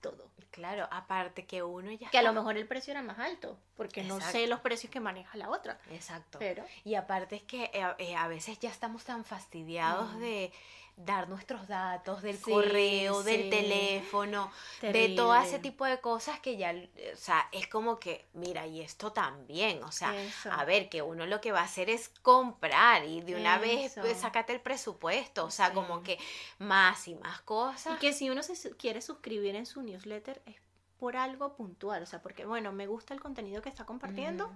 todo. 0.00 0.30
Claro, 0.50 0.86
aparte 0.90 1.46
que 1.46 1.62
uno 1.62 1.90
ya 1.92 2.10
Que 2.10 2.18
a 2.18 2.22
lo 2.22 2.32
mejor 2.34 2.56
el 2.58 2.66
precio 2.66 2.90
era 2.90 3.02
más 3.02 3.18
alto, 3.18 3.58
porque 3.76 4.02
no 4.04 4.20
sé 4.20 4.46
los 4.46 4.60
precios 4.60 4.90
que 4.92 5.00
maneja 5.00 5.36
la 5.38 5.48
otra. 5.50 5.78
Exacto. 5.90 6.38
Pero 6.38 6.64
Y 6.84 6.94
aparte 6.96 7.36
es 7.36 7.42
que 7.44 7.70
eh, 7.72 7.94
eh, 7.98 8.14
a 8.16 8.28
veces 8.28 8.58
ya 8.58 8.68
estamos 8.70 9.04
tan 9.04 9.24
fastidiados 9.24 10.12
Mm. 10.14 10.18
de 10.20 10.52
dar 10.96 11.28
nuestros 11.28 11.66
datos, 11.66 12.22
del 12.22 12.36
Sí, 12.36 12.50
correo, 12.52 13.22
del 13.24 13.50
teléfono, 13.50 14.50
de 14.80 15.08
todo 15.16 15.34
ese 15.34 15.58
tipo 15.58 15.84
de 15.84 16.00
cosas 16.00 16.38
que 16.40 16.56
ya, 16.56 16.72
o 16.72 17.16
sea, 17.16 17.48
es 17.50 17.66
como 17.66 17.98
que, 17.98 18.26
mira, 18.32 18.66
y 18.66 18.80
esto 18.80 19.12
también, 19.12 19.82
o 19.82 19.90
sea, 19.90 20.14
Eso. 20.16 20.52
a 20.52 20.64
ver, 20.64 20.88
que 20.88 21.02
uno 21.02 21.26
lo 21.26 21.40
que 21.40 21.50
va 21.50 21.60
a 21.60 21.64
hacer 21.64 21.90
es 21.90 22.10
comprar 22.22 23.04
y 23.04 23.22
de 23.22 23.34
una 23.34 23.58
vez 23.58 23.90
Eso. 23.92 24.02
pues, 24.02 24.18
sácate 24.20 24.52
el 24.52 24.60
presupuesto, 24.60 25.44
o 25.46 25.50
sea, 25.50 25.72
como 25.74 26.02
que 26.04 26.16
más 26.58 27.08
y 27.08 27.16
más 27.16 27.40
Y 27.40 27.44
cosas. 27.44 27.98
que 27.98 28.12
si 28.12 28.30
uno 28.30 28.42
se 28.44 28.54
quiere 28.76 29.02
suscribir 29.02 29.56
en 29.56 29.66
su 29.66 29.82
newsletter 29.82 30.42
es 30.46 30.56
por 31.00 31.16
algo 31.16 31.54
puntual, 31.56 32.02
o 32.02 32.06
sea, 32.06 32.22
porque 32.22 32.44
bueno, 32.46 32.70
me 32.72 32.86
gusta 32.86 33.14
el 33.14 33.20
contenido 33.20 33.60
que 33.62 33.68
está 33.68 33.84
compartiendo, 33.84 34.50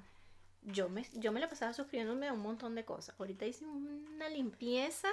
yo 0.62 0.88
me, 0.88 1.04
yo 1.14 1.33
me 1.33 1.40
la 1.40 1.49
pasaba 1.49 1.73
suscribiéndome 1.73 2.28
a 2.28 2.33
un 2.33 2.40
montón 2.40 2.75
de 2.75 2.85
cosas. 2.85 3.14
Ahorita 3.18 3.45
hice 3.45 3.64
una 3.66 4.28
limpieza, 4.28 5.09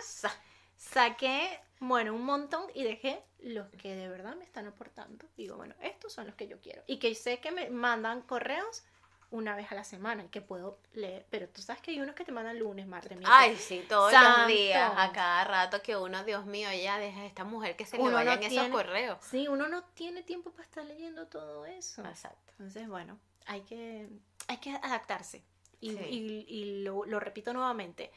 saqué, 0.77 1.59
bueno, 1.79 2.13
un 2.13 2.23
montón 2.23 2.65
y 2.73 2.83
dejé 2.83 3.21
los 3.39 3.67
que 3.71 3.95
de 3.95 4.07
verdad 4.09 4.35
me 4.35 4.43
están 4.43 4.67
aportando. 4.67 5.25
Digo, 5.37 5.55
bueno, 5.57 5.75
estos 5.81 6.13
son 6.13 6.25
los 6.27 6.35
que 6.35 6.47
yo 6.47 6.59
quiero. 6.61 6.83
Y 6.87 6.97
que 6.97 7.13
sé 7.15 7.39
que 7.39 7.51
me 7.51 7.69
mandan 7.69 8.21
correos 8.21 8.83
una 9.31 9.55
vez 9.55 9.71
a 9.71 9.75
la 9.75 9.83
semana 9.83 10.23
y 10.23 10.27
que 10.29 10.41
puedo 10.41 10.79
leer. 10.93 11.25
Pero 11.29 11.49
tú 11.49 11.61
sabes 11.61 11.81
que 11.81 11.91
hay 11.91 11.99
unos 11.99 12.15
que 12.15 12.23
te 12.23 12.31
mandan 12.31 12.57
lunes, 12.59 12.87
martes, 12.87 13.17
miércoles. 13.17 13.37
Ay, 13.39 13.55
sí, 13.57 13.83
todos 13.89 14.11
Santo. 14.11 14.39
los 14.39 14.47
días, 14.47 14.91
a 14.95 15.11
cada 15.11 15.43
rato 15.43 15.81
que 15.81 15.97
uno, 15.97 16.23
Dios 16.23 16.45
mío, 16.45 16.69
ya 16.71 16.97
deja 16.99 17.21
a 17.21 17.25
esta 17.25 17.43
mujer 17.43 17.75
que 17.75 17.85
se 17.85 17.97
le 17.97 18.03
Uno 18.03 18.11
no 18.11 18.17
vayan 18.17 18.39
esos 18.39 18.49
tiene- 18.51 18.69
correos. 18.69 19.17
Sí, 19.21 19.47
uno 19.47 19.67
no 19.67 19.83
tiene 19.83 20.23
tiempo 20.23 20.51
para 20.51 20.63
estar 20.63 20.85
leyendo 20.85 21.27
todo 21.27 21.65
eso. 21.65 22.03
Exacto. 22.05 22.53
Entonces, 22.53 22.87
bueno, 22.87 23.19
hay 23.45 23.61
que, 23.61 24.07
hay 24.47 24.57
que 24.57 24.71
adaptarse. 24.71 25.43
Y, 25.81 25.89
Sí. 25.91 25.99
y- 26.09 26.45
y 26.47 26.83
lo, 26.83 27.03
lo 27.05 27.19
repito 27.19 27.51
nuevamente. 27.51 28.11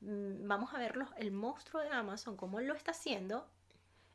Mm, 0.00 0.46
Vamos 0.48 0.74
a 0.74 0.78
ver 0.78 0.96
los- 0.96 1.10
el 1.16 1.30
monstruo 1.32 1.82
de 1.82 1.90
Amazon, 1.90 2.36
cómo 2.36 2.60
lo 2.60 2.74
está 2.74 2.90
haciendo, 2.92 3.46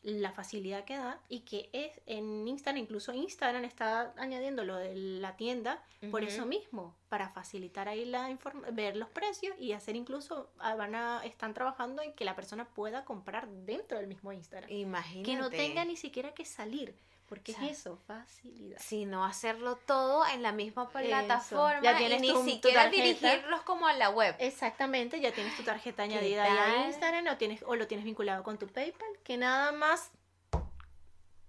la 0.03 0.31
facilidad 0.31 0.83
que 0.85 0.95
da 0.97 1.19
y 1.29 1.39
que 1.39 1.67
es 1.73 1.99
en 2.05 2.47
Instagram, 2.47 2.83
incluso 2.83 3.11
Instagram 3.11 3.65
está 3.65 4.13
añadiendo 4.17 4.63
lo 4.63 4.75
de 4.75 4.93
la 4.95 5.35
tienda 5.35 5.81
por 6.11 6.23
eso 6.23 6.45
mismo, 6.45 6.95
para 7.09 7.29
facilitar 7.29 7.87
ahí 7.89 8.05
la 8.05 8.29
ver 8.71 8.97
los 8.97 9.09
precios 9.09 9.55
y 9.59 9.71
hacer 9.71 9.95
incluso, 9.95 10.51
ah, 10.59 10.75
van 10.75 10.93
a, 10.93 11.25
están 11.25 11.55
trabajando 11.55 12.03
en 12.03 12.13
que 12.13 12.23
la 12.23 12.35
persona 12.35 12.65
pueda 12.65 13.03
comprar 13.03 13.47
dentro 13.49 13.97
del 13.97 14.05
mismo 14.05 14.31
Instagram. 14.31 14.69
Imagínate. 14.71 15.23
Que 15.31 15.37
no 15.37 15.49
tenga 15.49 15.83
ni 15.85 15.95
siquiera 15.95 16.35
que 16.35 16.45
salir, 16.45 16.95
porque 17.27 17.53
O 17.53 17.55
sea, 17.55 17.65
es 17.65 17.79
eso, 17.79 17.97
facilidad. 18.05 18.77
Sino 18.79 19.25
hacerlo 19.25 19.77
todo 19.77 20.25
en 20.27 20.41
la 20.43 20.51
misma 20.51 20.89
plataforma 20.89 21.81
Ya 21.81 21.93
y 21.93 21.97
tienes 21.97 22.21
ni 22.21 22.29
tu- 22.31 22.43
siquiera 22.45 22.89
dirigirlos 22.89 23.61
como 23.63 23.87
a 23.87 23.93
la 23.93 24.09
web. 24.11 24.35
Exactamente, 24.39 25.19
ya 25.19 25.31
tienes 25.33 25.55
tu 25.57 25.63
tarjeta 25.63 26.07
¿Qué 26.07 26.13
añadida 26.13 26.43
ahí 26.43 26.83
a 26.83 26.87
Instagram 26.87 27.27
o, 27.33 27.37
tienes, 27.37 27.63
o 27.63 27.75
lo 27.75 27.87
tienes 27.87 28.05
vinculado 28.05 28.43
con 28.43 28.57
tu 28.59 28.67
PayPal, 28.67 29.07
que 29.23 29.37
nada 29.37 29.71
más 29.71 30.11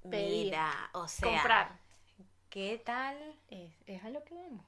pedir, 0.09 0.47
Mira, 0.47 0.91
o 0.93 1.09
sea, 1.09 1.29
comprar. 1.29 1.79
¿qué 2.49 2.81
tal? 2.85 3.17
Es, 3.49 3.73
es 3.87 4.03
a 4.05 4.09
lo 4.11 4.25
que 4.25 4.35
vamos. 4.35 4.65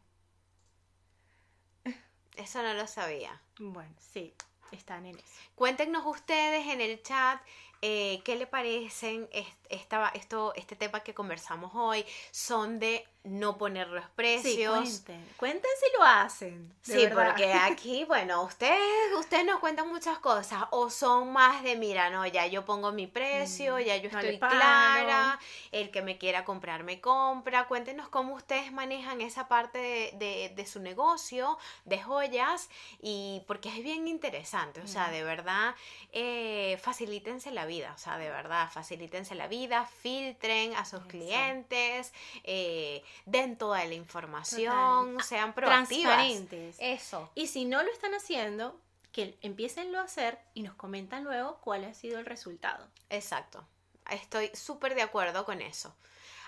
Eso 2.36 2.62
no 2.62 2.72
lo 2.74 2.86
sabía. 2.86 3.40
Bueno, 3.58 3.92
sí, 3.98 4.32
están 4.70 5.06
en 5.06 5.16
eso. 5.18 5.26
Cuéntenos 5.56 6.04
ustedes 6.06 6.66
en 6.68 6.80
el 6.80 7.02
chat 7.02 7.40
eh, 7.82 8.20
qué 8.24 8.36
le 8.36 8.46
parecen 8.46 9.28
est- 9.32 9.56
esta, 9.68 10.08
esto, 10.14 10.52
este 10.56 10.76
tema 10.76 11.00
que 11.00 11.14
conversamos 11.14 11.72
hoy. 11.74 12.04
Son 12.30 12.78
de 12.78 13.06
no 13.24 13.58
poner 13.58 13.88
los 13.88 14.04
Sí, 14.04 14.10
precios. 14.16 14.78
cuenten, 14.78 15.28
cuenten 15.36 15.70
si 15.78 15.96
lo 15.98 16.04
hacen. 16.04 16.74
Sí, 16.82 16.96
verdad. 17.06 17.26
porque 17.26 17.52
aquí, 17.52 18.04
bueno, 18.08 18.42
ustedes, 18.42 18.80
ustedes 19.18 19.44
nos 19.44 19.60
cuentan 19.60 19.88
muchas 19.88 20.18
cosas, 20.18 20.64
o 20.70 20.88
son 20.88 21.32
más 21.32 21.62
de, 21.62 21.76
mira, 21.76 22.08
no, 22.08 22.26
ya 22.26 22.46
yo 22.46 22.64
pongo 22.64 22.90
mi 22.92 23.06
precio, 23.06 23.76
Mm, 23.76 23.80
ya 23.80 23.96
yo 23.96 24.10
no 24.10 24.18
estoy 24.18 24.38
clara, 24.38 25.38
el 25.72 25.90
que 25.90 26.00
me 26.00 26.16
quiera 26.16 26.44
comprar 26.46 26.84
me 26.84 27.00
compra, 27.02 27.66
cuéntenos 27.68 28.08
cómo 28.08 28.34
ustedes 28.34 28.72
manejan 28.72 29.20
esa 29.20 29.46
parte 29.46 29.78
de, 29.78 30.12
de- 30.18 30.52
de 30.54 30.66
su 30.66 30.80
negocio, 30.80 31.58
de 31.84 32.00
joyas, 32.02 32.70
y 33.02 33.42
porque 33.46 33.68
es 33.68 33.82
bien 33.82 34.08
interesante, 34.08 34.80
o 34.80 34.86
sea, 34.86 35.08
Mm. 35.08 35.12
de 35.12 35.24
verdad, 35.24 35.74
eh, 36.12 36.78
facilítense 36.82 37.50
la 37.50 37.66
vida, 37.68 37.92
o 37.94 37.98
sea, 37.98 38.18
de 38.18 38.28
verdad, 38.28 38.68
facilítense 38.68 39.36
la 39.36 39.46
vida, 39.46 39.86
filtren 39.86 40.74
a 40.74 40.84
sus 40.84 41.04
clientes, 41.06 42.12
eh, 42.42 43.04
den 43.26 43.56
toda 43.56 43.84
la 43.84 43.94
información, 43.94 45.12
Total. 45.12 45.22
sean 45.22 45.52
proactivas. 45.52 46.16
Transparentes. 46.16 46.76
Eso. 46.80 47.30
Y 47.36 47.46
si 47.46 47.64
no 47.64 47.84
lo 47.84 47.92
están 47.92 48.14
haciendo, 48.14 48.76
que 49.12 49.38
empiecenlo 49.42 49.98
a 49.98 50.02
hacer 50.02 50.38
y 50.54 50.62
nos 50.62 50.74
comentan 50.74 51.24
luego 51.24 51.58
cuál 51.60 51.84
ha 51.84 51.94
sido 51.94 52.18
el 52.18 52.26
resultado. 52.26 52.86
Exacto. 53.10 53.66
Estoy 54.10 54.50
súper 54.54 54.94
de 54.94 55.02
acuerdo 55.02 55.44
con 55.44 55.60
eso. 55.60 55.94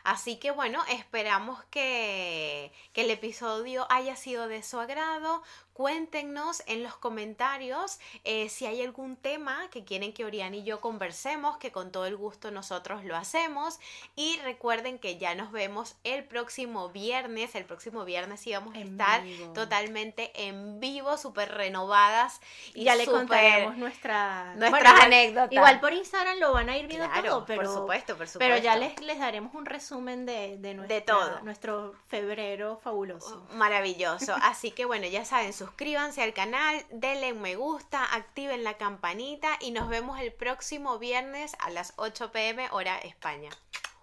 Así 0.03 0.37
que 0.37 0.51
bueno, 0.51 0.83
esperamos 0.89 1.63
que, 1.65 2.73
que 2.93 3.03
el 3.03 3.11
episodio 3.11 3.87
haya 3.91 4.17
sido 4.17 4.49
de 4.49 4.63
su 4.63 4.79
agrado. 4.81 5.43
Cuéntenos 5.81 6.63
en 6.67 6.83
los 6.83 6.95
comentarios 6.95 8.01
eh, 8.25 8.51
si 8.51 8.67
hay 8.67 8.83
algún 8.83 9.17
tema 9.17 9.67
que 9.71 9.83
quieren 9.83 10.13
que 10.13 10.27
Oriana 10.27 10.57
y 10.57 10.63
yo 10.63 10.79
conversemos, 10.79 11.57
que 11.57 11.73
con 11.73 11.91
todo 11.91 12.05
el 12.05 12.19
gusto 12.19 12.51
nosotros 12.51 13.03
lo 13.03 13.17
hacemos. 13.17 13.81
Y 14.15 14.39
recuerden 14.45 14.99
que 14.99 15.17
ya 15.17 15.35
nos 15.35 15.53
vemos 15.53 15.97
el 16.05 16.25
próximo 16.25 16.91
viernes. 16.91 17.55
El 17.55 17.65
próximo 17.65 18.05
viernes 18.05 18.41
sí 18.41 18.53
vamos 18.53 18.75
a 18.75 18.81
estar 18.81 19.23
totalmente 19.55 20.33
en 20.35 20.81
vivo, 20.81 21.17
súper 21.17 21.51
renovadas. 21.51 22.43
Y 22.75 22.85
ya 22.85 22.95
le 22.95 23.07
contaremos 23.07 23.79
nuestra, 23.79 24.55
nuestras 24.57 25.01
anécdotas. 25.01 25.53
Igual 25.53 25.81
por 25.81 25.95
Instagram 25.95 26.41
lo 26.41 26.53
van 26.53 26.69
a 26.69 26.77
ir 26.77 26.89
viendo 26.89 27.09
todo, 27.09 27.47
pero, 27.47 27.63
por 27.63 27.73
supuesto, 27.73 28.19
por 28.19 28.29
supuesto. 28.29 28.39
Pero 28.39 28.59
ya 28.59 28.77
les, 28.77 29.01
les 29.01 29.19
daremos 29.19 29.55
un 29.55 29.65
resumen 29.65 30.27
de, 30.27 30.59
de, 30.59 30.75
de 30.75 31.01
todo. 31.01 31.41
nuestro 31.41 31.95
febrero 32.09 32.79
fabuloso. 32.85 33.47
Maravilloso. 33.55 34.35
Así 34.43 34.73
que 34.73 34.85
bueno, 34.85 35.07
ya 35.07 35.25
saben, 35.25 35.55
suscríbanse 35.71 36.21
al 36.21 36.35
canal, 36.35 36.85
denle 36.91 37.33
un 37.33 37.43
me 37.43 37.55
gusta, 37.55 38.05
activen 38.05 38.65
la 38.65 38.77
campanita 38.77 39.57
y 39.61 39.71
nos 39.71 39.89
vemos 39.89 40.19
el 40.19 40.33
próximo 40.33 40.99
viernes 40.99 41.55
a 41.61 41.71
las 41.71 41.93
8 41.97 42.33
pm 42.33 42.69
hora 42.73 42.99
España. 42.99 43.51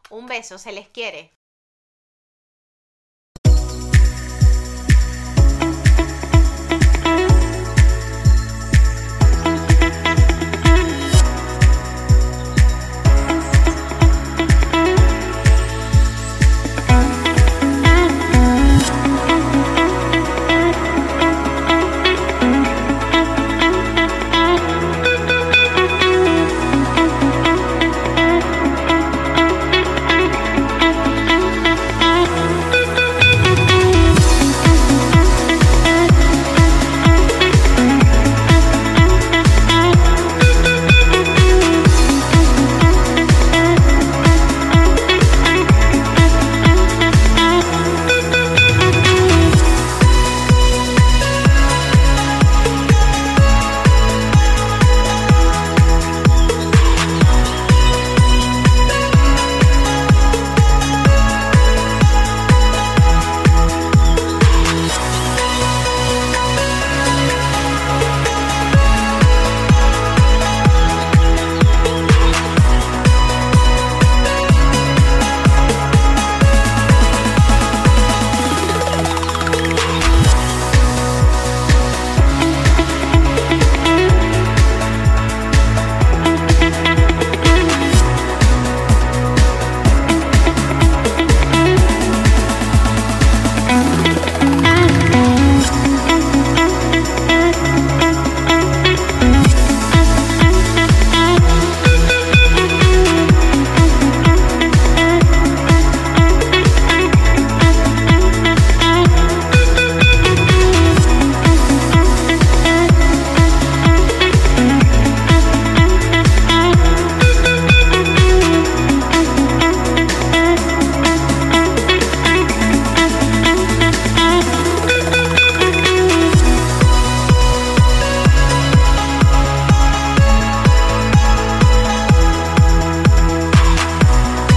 Un 0.09 0.27
beso, 0.27 0.57
se 0.59 0.71
les 0.71 0.87
quiere. 0.87 1.36